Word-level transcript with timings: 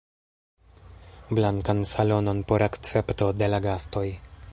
Blankan 1.39 1.83
salonon 1.91 2.43
por 2.53 2.63
akcepto 2.69 3.29
de 3.43 3.47
la 3.53 3.59
gastoj. 3.67 4.07